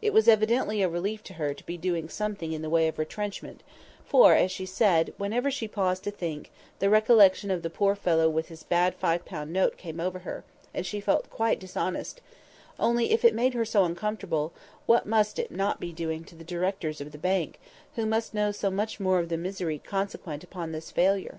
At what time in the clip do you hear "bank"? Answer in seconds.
17.18-17.60